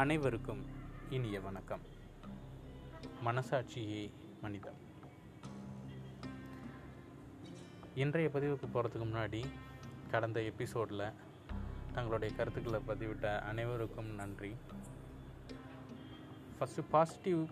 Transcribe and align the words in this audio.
அனைவருக்கும் 0.00 0.66
இனிய 1.10 1.40
வணக்கம். 1.40 1.80
மனசாட்சியே 3.24 4.10
மனிதம். 4.42 4.74
இன்றைய 7.94 8.30
பதிவுக்கு 8.32 8.66
போகிறதுக்கு 8.74 9.06
முன்னாடி 9.10 9.40
கடந்த 10.10 10.40
எபிசோடில் 10.40 11.14
தங்களுடைய 11.92 12.34
கருத்துக்களை 12.34 12.80
பதிவிட்ட 12.88 13.40
அனைவருக்கும் 13.40 14.10
நன்றி. 14.14 14.52
ஃபஸ்ட்டு 16.58 16.84
பாசிட்டிவ் 16.90 17.46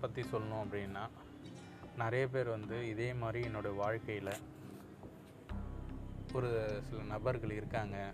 பற்றி 0.00 0.22
சொல்லணும் 0.22 0.62
அப்படின்னா 0.64 1.08
நிறைய 1.96 2.28
பேர் 2.28 2.48
வந்து 2.48 2.88
இதே 2.88 3.12
மாதிரி 3.14 3.48
என்னோடய 3.48 3.74
வாழ்க்கையில் 3.74 4.32
ஒரு 6.32 6.82
சில 6.90 7.02
நபர்கள் 7.02 7.50
இருக்காங்க. 7.50 8.12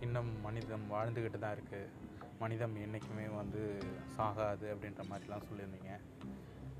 இன்னும் 0.00 0.40
மனிதம் 0.40 0.90
வாழ்ந்துக்கிட்டு 0.92 1.38
தான் 1.38 1.56
இருக்குது 1.56 2.10
மனிதம் 2.42 2.76
என்றைக்குமே 2.84 3.26
வந்து 3.40 3.62
சாகாது 4.16 4.66
அப்படின்ற 4.74 5.02
மாதிரிலாம் 5.10 5.48
சொல்லியிருந்தீங்க. 5.48 5.92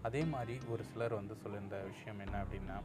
அதே 0.09 0.23
மாதிரி 0.35 0.55
ஒரு 0.73 0.83
சிலர் 0.91 1.19
வந்து 1.21 1.35
சொல்லியிருந்த 1.43 1.79
விஷயம் 1.91 2.23
என்ன 2.25 2.37
அப்படின்னா 2.45 2.79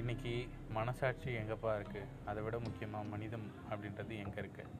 இன்றைக்கி 0.00 0.32
மனசாட்சி 0.76 1.30
எங்கேப்பா 1.40 1.70
இருக்குது 1.78 2.10
அதை 2.30 2.40
விட 2.44 2.56
முக்கியமாக 2.66 3.10
மனிதம் 3.14 3.46
அப்படின்றது 3.70 4.14
எங்கே 4.24 4.40
இருக்குது 4.42 4.76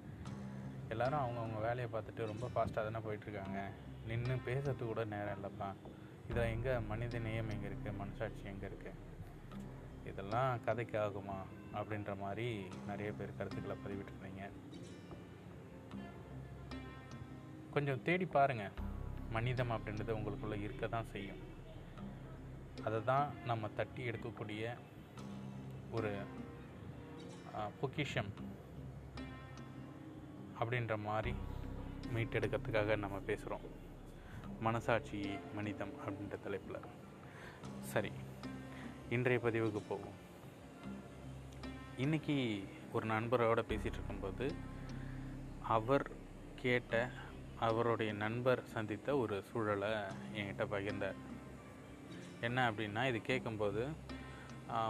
எல்லோரும் 0.92 1.22
அவங்கவுங்க 1.22 1.58
வேலையை 1.66 1.88
பார்த்துட்டு 1.94 2.30
ரொம்ப 2.30 2.46
ஃபாஸ்ட்டாக 2.52 2.84
தானே 2.86 3.00
போயிட்டுருக்காங்க. 3.06 3.60
நின்று 4.08 4.34
பேசுறதுக்கு 4.46 4.90
கூட 4.90 5.02
நேரம் 5.12 5.36
இல்லைப்பா. 5.38 5.68
இதில் 6.28 6.50
எங்கே 6.54 6.72
மனித 6.90 7.18
நேயம் 7.26 7.52
எங்கே 7.54 7.66
இருக்குது 7.70 7.98
மனசாட்சி 8.00 8.44
எங்கே 8.52 8.66
இருக்குது 8.70 8.98
இதெல்லாம் 10.10 10.52
கதைக்கு 10.66 10.96
ஆகுமா? 11.04 11.38
அப்படின்ற 11.78 12.12
மாதிரி 12.24 12.46
நிறைய 12.90 13.10
பேர் 13.18 13.36
கருத்துக்களை 13.38 13.76
பதிவிட்டிருந்தீங்க. 13.84 14.44
கொஞ்சம் 17.74 18.02
தேடி 18.06 18.26
பாருங்கள் 18.36 18.76
மனிதம் 19.34 19.72
அப்படின்றது 19.74 20.16
உங்களுக்குள்ளே 20.18 20.56
இருக்க 20.66 20.84
தான் 20.94 21.10
செய்யும். 21.12 21.42
அதை 22.86 22.98
தான் 23.10 23.26
நம்ம 23.50 23.68
தட்டி 23.78 24.02
எடுக்கக்கூடிய 24.10 24.72
ஒரு 25.96 26.10
பொக்கிஷம். 27.80 28.32
அப்படின்ற 30.60 30.96
மாதிரி 31.08 31.34
மீட்டெடுக்கிறதுக்காக 32.14 32.96
நம்ம 33.04 33.20
பேசுகிறோம் 33.28 33.66
மனசாட்சி 34.66 35.20
மனிதம் 35.58 35.94
அப்படின்ற 36.04 36.38
தலைப்பில். 36.46 36.88
சரி 37.92 38.12
இன்றைய 39.16 39.38
பதிவுக்கு 39.46 39.80
போவோம். 39.90 40.18
இன்றைக்கி 42.04 42.36
ஒரு 42.96 43.06
நண்பரோடு 43.14 43.62
பேசிகிட்டு 43.70 43.98
இருக்கும்போது 43.98 44.46
அவர் 45.76 46.04
கேட்ட 46.62 46.94
அவருடைய 47.66 48.10
நண்பர் 48.12 48.60
சந்தித்த 48.74 49.16
ஒரு 49.22 49.36
சூழலை 49.50 49.92
என்கிட்ட 50.34 50.64
பகிர்ந்தார். 50.74 51.18
என்ன 52.46 52.58
அப்படின்னா 52.70 53.02
இது 53.08 53.18
கேட்கும்போது 53.30 53.82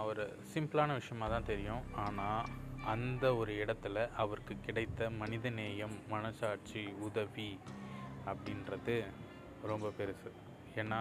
ஒரு 0.09 0.23
சிம்பிளான 0.53 0.93
விஷயமாக 0.99 1.29
தான் 1.33 1.49
தெரியும். 1.51 1.83
ஆனால் 2.05 2.49
அந்த 2.93 3.25
ஒரு 3.39 3.53
இடத்துல 3.63 4.03
அவருக்கு 4.23 4.53
கிடைத்த 4.67 5.09
மனிதநேயம் 5.21 5.95
மனசாட்சி 6.13 6.83
உதவி 7.07 7.49
அப்படின்றது 8.31 8.95
ரொம்ப 9.71 9.89
பெருசு. 9.99 10.31
ஏன்னா 10.75 10.99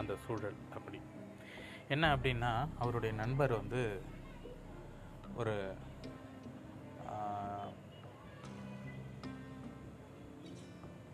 அந்த 0.00 0.12
சூழல் 0.26 0.60
அப்படி. 0.76 1.00
என்ன 1.94 2.04
அப்படின்னா 2.16 2.52
அவருடைய 2.78 3.12
நண்பர் 3.22 3.52
வந்து 3.60 3.82
ஒரு 5.40 5.56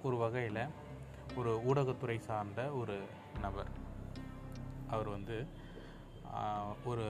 ஒரு 0.03 0.17
வகையில் 0.17 0.63
ஒரு 1.37 1.51
ஊடகத்துறை 1.69 2.19
சார்ந்த 2.21 2.73
ஒரு 2.73 2.97
நபர். 3.41 3.71
அவர் 4.91 5.09
வந்து 5.09 5.37
ஒரு 6.85 7.07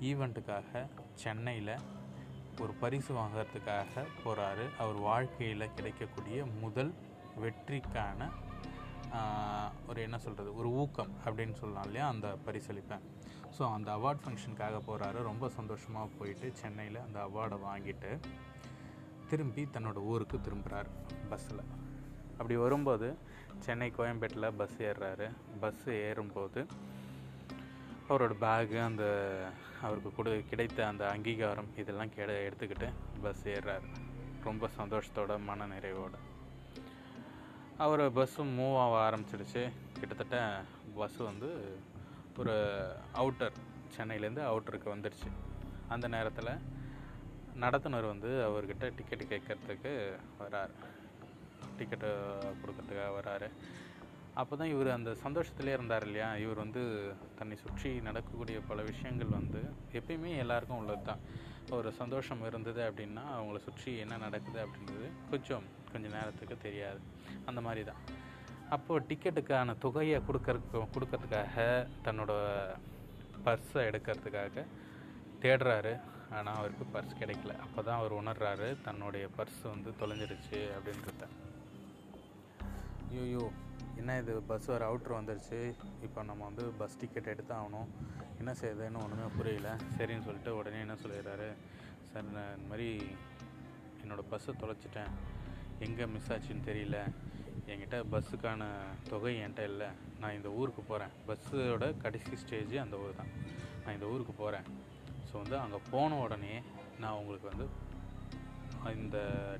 ஈவெண்ட்டுக்காக 0.00 0.82
சென்னையில் 1.14 1.74
ஒரு 2.60 2.72
பரிசு 2.72 3.14
வாங்கிறதுக்காக 3.14 4.04
போகிறாரு 4.24 4.64
அவர் 4.78 4.98
வாழ்க்கையில் 5.00 5.74
கிடைக்கக்கூடிய 5.74 6.46
முதல் 6.60 6.92
வெற்றிக்கான 7.40 8.28
ஒரு 9.86 10.00
என்ன 10.02 10.18
சொல்கிறது 10.18 10.56
ஒரு 10.56 10.68
ஊக்கம் 10.72 11.12
அப்படின்னு 11.24 11.52
சொல்லலாம் 11.52 11.84
இல்லையா? 11.84 12.08
அந்த 12.08 12.36
பரிசளிப்பேன் 12.46 13.04
ஸோ 13.58 13.72
அந்த 13.72 13.88
அவார்ட் 13.92 14.22
ஃபங்க்ஷனுக்காக 14.24 14.80
போகிறாரு 14.86 15.22
ரொம்ப 15.22 15.48
சந்தோஷமாக 15.48 16.08
போயிட்டு 16.18 16.52
சென்னையில் 16.54 16.96
அந்த 16.96 17.18
அவார்டை 17.20 17.58
வாங்கிட்டு 17.64 18.10
திரும்பி 19.30 19.68
தன்னோட 19.72 19.98
ஊருக்கு 20.04 20.40
திரும்புகிறார் 20.40 20.88
பஸ்ஸில் 21.30 21.64
அப்படி 22.40 22.56
வரும்போது 22.56 23.08
சென்னை 23.64 23.92
கோயம்பேட்டில் 23.96 24.54
பஸ் 24.58 24.76
ஏறுறாரு. 24.78 25.26
பஸ் 25.60 25.82
ஏறும்போது 25.88 26.60
அவரோட 28.08 28.34
பேகு 28.44 28.78
அந்த 28.84 29.04
அவருக்கு 29.82 30.10
கொடு 30.14 30.44
கிடைத்த 30.50 30.86
அந்த 30.86 31.04
அங்கீகாரம் 31.08 31.68
இதெல்லாம் 31.76 32.14
கெட 32.14 32.32
எடுத்துக்கிட்டு 32.48 32.88
பஸ் 33.22 33.44
ஏறுறாரு. 33.54 33.88
ரொம்ப 34.44 34.68
சந்தோஷத்தோட 34.78 35.32
மன 35.48 35.66
நிறைவோடு 35.66 36.18
அவர் 37.84 38.02
பஸ்ஸும் 38.12 38.54
மூவ் 38.60 38.78
ஆக 38.84 38.96
ஆரம்பிச்சிடுச்சு. 39.04 39.62
கிட்டத்தட்ட 39.98 40.38
பஸ்ஸு 40.96 41.22
வந்து 41.24 41.50
ஒரு 42.38 42.56
அவுட்டர் 43.14 43.56
சென்னையிலேருந்து 43.96 44.42
அவுட்டருக்கு 44.50 44.88
வந்துடுச்சு. 44.94 45.30
அந்த 45.88 46.08
நேரத்தில் 46.08 46.52
நடத்துனர் 47.60 48.10
வந்து 48.12 48.30
அவர்கிட்ட 48.48 48.92
டிக்கெட் 48.96 49.30
கேட்கறதுக்கு 49.32 49.94
வரார். 50.40 50.74
டிக்கெட்டை 51.78 52.10
கொடுக்கறதுக்காக 52.62 53.12
வராரு. 53.18 53.48
அப்போ 54.40 54.54
தான் 54.56 54.72
இவர் 54.72 54.88
அந்த 54.96 55.10
சந்தோஷத்துலேயே 55.22 55.76
இருந்தார் 55.78 56.04
இல்லையா? 56.08 56.28
இவர் 56.44 56.62
வந்து 56.64 56.82
தன்னை 57.38 57.56
சுற்றி 57.62 57.90
நடக்கக்கூடிய 58.08 58.58
பல 58.68 58.82
விஷயங்கள் 58.90 59.36
வந்து 59.38 59.60
எப்பயுமே 59.98 60.32
எல்லாருக்கும் 60.44 60.80
உள்ளது 60.82 61.02
தான் 61.08 61.24
ஒரு 61.78 61.88
சந்தோஷம் 62.00 62.44
இருந்தது 62.50 62.80
அப்படின்னா 62.88 63.24
அவங்கள 63.36 63.58
சுற்றி 63.66 63.90
என்ன 64.04 64.14
நடக்குது 64.26 64.58
அப்படின்றது 64.64 65.08
கொஞ்சம் 65.32 65.66
கொஞ்சம் 65.92 66.14
நேரத்துக்கு 66.18 66.56
தெரியாது. 66.66 67.00
அந்த 67.50 67.60
மாதிரி 67.66 67.84
தான் 67.90 68.00
அப்போது 68.76 69.04
டிக்கெட்டுக்கான 69.10 69.74
தொகையை 69.84 70.18
கொடுக்கறதுக்கு 70.28 70.80
கொடுக்கறதுக்காக 70.96 71.66
தன்னோட 72.06 72.32
பர்ஸை 73.46 73.82
எடுக்கிறதுக்காக 73.90 74.64
தேடுறாரு. 75.44 75.94
ஆனால் 76.36 76.58
அவருக்கு 76.58 76.84
பர்ஸ் 76.94 77.20
கிடைக்கல. 77.20 77.52
அப்போ 77.64 77.80
தான் 77.82 78.00
அவர் 78.00 78.18
உணர்றாரு 78.18 78.68
தன்னுடைய 78.86 79.26
பர்ஸ் 79.38 79.62
வந்து 79.74 79.92
தொலைஞ்சிருச்சு 80.00 80.58
அப்படின்றத. 80.76 81.26
ஐயோ 83.18 83.44
என்ன 84.00 84.16
இது? 84.20 84.34
பஸ் 84.48 84.66
வேறு 84.70 84.84
அவுட்ரு 84.88 85.12
வந்துருச்சு. 85.18 85.58
இப்போ 86.06 86.20
நம்ம 86.28 86.44
வந்து 86.48 86.64
பஸ் 86.80 86.98
டிக்கெட் 87.00 87.30
எடுத்து 87.32 87.54
ஆகணும் 87.54 87.88
என்ன 88.40 88.50
செய்யுதுன்னு 88.60 89.02
ஒன்றுமே 89.04 89.26
புரியல. 89.36 89.70
சரின்னு 89.96 90.26
சொல்லிட்டு 90.26 90.52
உடனே 90.58 90.78
என்ன 90.84 90.94
சொல்லிடுறாரு? 91.02 91.48
சார் 92.10 92.30
நான் 92.36 92.54
இந்த 92.56 92.68
மாதிரி 92.70 92.88
என்னோடய 94.02 94.30
பஸ்ஸை 94.32 94.54
தொலைச்சிட்டேன். 94.62 95.10
எங்கே 95.86 96.06
மிஸ் 96.14 96.30
ஆச்சுன்னு 96.32 96.66
தெரியல. 96.70 96.98
என்கிட்ட 97.70 97.98
பஸ்ஸுக்கான 98.12 98.62
தொகை 99.10 99.34
என்கிட்ட 99.42 99.64
இல்லை. 99.72 99.88
நான் 100.20 100.36
இந்த 100.38 100.48
ஊருக்கு 100.60 100.82
போகிறேன் 100.82 101.12
பஸ்ஸோட 101.28 101.84
கடைசி 102.04 102.36
ஸ்டேஜ் 102.36 102.74
அந்த 102.84 102.96
ஊர் 102.96 103.18
தான். 103.20 103.32
நான் 103.84 103.94
இந்த 103.94 104.06
ஊருக்கு 104.06 104.32
போகிறேன் 104.42 104.66
ஸோ 105.28 105.34
வந்து 105.42 105.56
அங்கே 105.64 105.78
போன 105.90 106.16
உடனே 106.24 106.54
நான் 107.02 107.18
உங்களுக்கு 107.20 107.48
வந்து 107.52 107.66
இந்த 108.88 109.18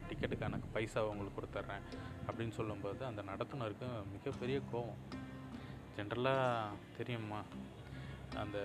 டிக்கெட்டுக்கான 0.08 0.60
பைசாவை 0.74 1.08
உங்களுக்கு 1.12 1.38
கொடுத்துட்றேன் 1.38 1.84
அப்படின்னு 2.26 2.50
சொல்லும்போது 2.50 3.04
அந்த 3.04 3.22
நடத்துனருக்கு 3.22 3.88
மிகப்பெரிய 4.12 4.60
கோபம் 4.72 4.96
ஜென்ரலாக 5.96 6.72
தெரியுமா 6.96 7.40
அந்த 8.36 8.58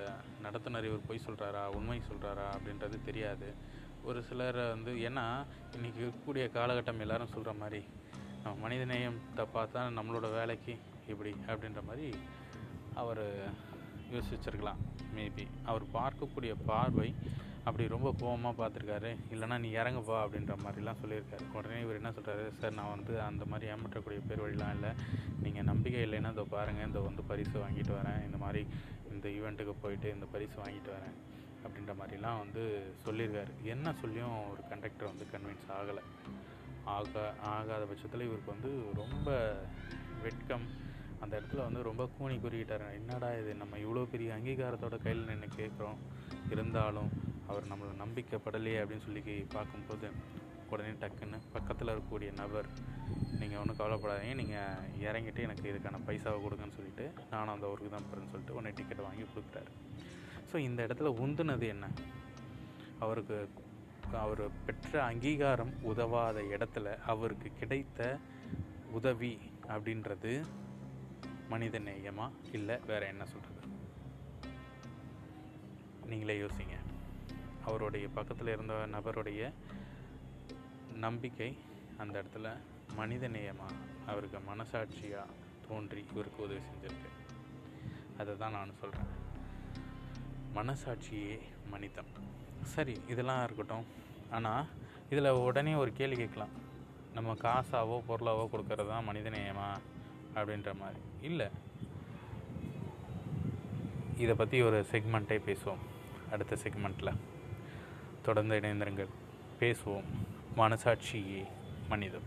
நடத்துனர் 0.43 0.83
இவர் 0.83 1.07
பொய் 1.07 1.21
சொல்கிறாரா 1.25 1.65
உண்மை 1.65 2.01
சொல்கிறாரா 2.09 2.47
அப்படின்றது 2.55 2.97
தெரியாது. 3.05 3.53
ஒரு 4.03 4.23
சிலர் 4.23 4.69
வந்து 4.69 4.91
ஏன்னா 4.91 5.45
இன்றைக்கி 5.75 5.99
இருக்கக்கூடிய 6.01 6.43
காலகட்டம் 6.57 6.99
எல்லோரும் 6.99 7.27
சொல்கிற 7.27 7.53
மாதிரி 7.53 7.83
நம்ம 8.43 8.69
மனிதநேயம் 8.69 9.69
தான் 9.71 9.97
நம்மளோட 9.97 10.31
வேலைக்கு 10.31 10.77
இப்படி 11.07 11.35
அப்படின்ற 11.47 11.83
மாதிரி 11.83 12.15
அவர் 12.93 13.23
யோசிச்சிருக்கலாம். 14.11 14.81
மேபி 15.15 15.47
அவர் 15.65 15.83
பார்க்கக்கூடிய 15.93 16.55
பார்வை 16.65 17.15
அப்படி 17.67 17.87
ரொம்ப 17.93 18.09
கோபமாக 18.19 18.55
பார்த்துருக்காரு. 18.59 19.11
இல்லைனா 19.33 19.59
நீ 19.59 19.69
இறங்குப்பா 19.73 20.17
அப்படின்ற 20.25 20.55
மாதிரிலாம் 20.65 20.99
சொல்லியிருக்காரு. 21.03 21.45
உடனே 21.53 21.77
இவர் 21.81 21.99
என்ன 21.99 22.11
சொல்கிறாரு 22.17 22.43
சார் 22.59 22.77
நான் 22.79 22.93
வந்து 22.95 23.21
அந்த 23.21 23.45
மாதிரி 23.45 23.71
ஏமாற்றக்கூடிய 23.71 24.19
பேர் 24.27 24.43
வழிலாம் 24.45 24.73
இல்லை. 24.75 24.91
நீங்கள் 25.43 25.63
நம்பிக்கை 25.63 26.01
இல்லைன்னா 26.07 26.31
இதோ 26.31 26.43
பாருங்கள் 26.43 26.85
இந்த 26.85 26.99
வந்து 26.99 27.23
பரிசு 27.23 27.55
வாங்கிட்டு 27.63 27.93
வரேன். 27.99 28.19
இந்த 28.25 28.37
மாதிரி 28.37 28.61
இந்த 29.13 29.27
ஈவெண்ட்டுக்கு 29.37 29.73
போயிட்டு 29.81 30.09
இந்த 30.13 30.25
பரிசு 30.33 30.57
வாங்கிட்டு 30.61 30.91
வரேன். 30.97 31.15
அப்படின்ற 31.65 31.93
மாதிரிலாம் 31.99 32.41
வந்து 32.43 32.63
சொல்லியிருக்காரு. 33.05 33.53
என்ன 33.73 33.93
சொல்லியும் 34.01 34.35
ஒரு 34.51 34.61
கண்டக்டர் 34.69 35.11
வந்து 35.11 35.25
கன்வின்ஸ் 35.33 35.69
ஆகலை. 35.77 36.03
ஆக 36.95 37.33
ஆகாத 37.53 37.83
பட்சத்தில் 37.85 38.25
இவருக்கு 38.27 38.51
வந்து 38.51 38.71
ரொம்ப 38.95 39.29
வெட்கம். 40.21 40.65
அந்த 41.19 41.33
இடத்துல 41.39 41.63
வந்து 41.67 41.81
ரொம்ப 41.83 42.03
கூனி 42.17 42.35
குறிக்கிட்டார் 42.35 42.83
என்னடா 42.99 43.29
இது? 43.41 43.51
நம்ம 43.55 43.77
இவ்வளோ 43.77 44.03
பெரிய 44.11 44.29
அங்கீகாரத்தோட 44.35 44.97
கையில் 45.05 45.29
நின்று 45.29 45.47
கேட்குறோம். 45.61 46.01
இருந்தாலும் 46.53 47.09
அவர் 47.49 47.69
நம்மளை 47.71 47.93
நம்பிக்கைப்படலையே 48.03 48.79
அப்படின்னு 48.81 49.05
சொல்லி 49.07 49.21
பார்க்கும்போது 49.55 50.07
உடனே 50.71 50.93
டக்குன்னு 51.01 51.37
பக்கத்தில் 51.55 51.91
இருக்கக்கூடிய 51.91 52.29
நபர் 52.39 52.67
நீங்கள் 53.39 53.59
ஒன்றும் 53.61 53.79
கவலைப்படாதீங்க. 53.79 54.35
நீங்கள் 54.41 54.93
இறங்கிட்டு 55.07 55.41
எனக்கு 55.47 55.71
இதுக்கான 55.71 55.99
பைசாவை 56.07 56.37
கொடுங்கன்னு 56.45 56.77
சொல்லிட்டு 56.77 57.05
நானும் 57.33 57.53
அந்த 57.55 57.69
ஊருக்கு 57.71 57.91
தான் 57.95 58.07
போகிறேன்னு 58.07 58.31
சொல்லிட்டு 58.33 58.55
உடனே 58.57 58.71
டிக்கெட் 58.79 59.05
வாங்கி 59.07 59.25
கொடுக்குறாரு. 59.33 59.71
ஸோ 60.51 60.55
இந்த 60.69 60.79
இடத்துல 60.87 61.11
உந்துனது 61.25 61.67
என்ன? 61.75 61.87
அவருக்கு 63.05 63.37
அவர் 64.23 64.41
பெற்ற 64.65 64.93
அங்கீகாரம் 65.09 65.73
உதவாத 65.91 66.39
இடத்துல 66.55 66.87
அவருக்கு 67.13 67.49
கிடைத்த 67.59 68.01
உதவி 68.97 69.33
அப்படின்றது 69.75 70.33
மனித 71.53 71.79
நேயமா 71.87 72.27
இல்லை 72.57 72.75
வேறு 72.89 73.05
என்ன 73.13 73.23
சொல்கிறது 73.25 73.53
நீங்களே 76.11 76.37
யோசிங்க. 76.41 76.75
அவருடைய 77.67 78.05
பக்கத்தில் 78.17 78.53
இருந்த 78.53 78.75
நபருடைய 78.95 79.51
நம்பிக்கை 81.05 81.49
அந்த 82.03 82.15
இடத்துல 82.21 82.47
மனிதநேயமாக 82.99 83.81
அவருக்கு 84.11 84.39
மனசாட்சியாக 84.51 85.35
தோன்றி 85.67 86.01
இவருக்கு 86.11 86.39
உதவி 86.45 86.61
செஞ்சிருக்கு. 86.69 87.11
அதை 88.19 88.33
தான் 88.41 88.55
நான் 88.57 88.79
சொல்கிறேன் 88.81 89.11
மனசாட்சியே 90.57 91.35
மனிதம் 91.73 92.11
சரி 92.73 92.95
இதெல்லாம் 93.13 93.43
இருக்கட்டும். 93.45 93.85
ஆனால் 94.35 94.69
இதில் 95.13 95.39
உடனே 95.45 95.73
ஒரு 95.81 95.91
கேள்வி 95.99 96.17
கேட்கலாம். 96.21 96.53
நம்ம 97.17 97.35
காசாவோ 97.43 97.97
பொருளாவோ 98.07 98.45
கொடுக்கறது 98.53 98.89
தான் 98.93 99.07
மனிதநேயமா 99.09 99.67
அப்படின்ற 100.37 100.71
மாதிரி. 100.81 101.01
இல்லை. 101.29 101.47
இதை 104.23 104.33
பற்றி 104.41 104.57
ஒரு 104.67 104.79
செக்மெண்ட்டே 104.91 105.37
பேசுவோம். 105.47 105.83
அடுத்த 106.33 106.57
செக்மெண்ட்டில் 106.63 107.19
தொடர்ந்து 108.25 108.59
இணைந்திருங்கள். 108.59 109.07
பேசுவோம். 109.59 110.03
மனசாட்சியே 110.57 111.45
மனிதம். 111.89 112.21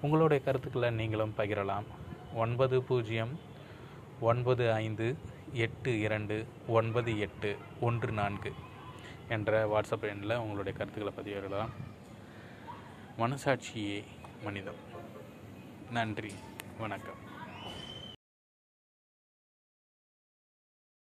உங்களுடைய 0.00 0.44
கருத்துக்களை 0.44 0.90
நீங்களும் 0.90 1.34
பகிரலாம். 1.38 1.84
ஒன்பது 2.34 2.82
பூஜ்ஜியம் 2.82 3.38
ஒன்பது 4.20 4.72
ஐந்து 4.72 5.16
எட்டு 5.52 6.00
இரண்டு 6.00 6.46
ஒன்பது 6.68 7.18
எட்டு 7.18 7.56
ஒன்று 7.80 8.12
நான்கு 8.12 8.52
என்ற 9.28 9.66
வாட்ஸ்அப் 9.66 10.02
எண்ணில் 10.02 10.36
உங்களுடைய 10.36 10.78
கருத்துக்களை 10.78 11.12
பதிவிடலாம். 11.12 11.68
மனசாட்சியே 13.18 14.04
மனிதம். 14.44 14.80
நன்றி. 15.90 16.32
வணக்கம். 16.78 17.33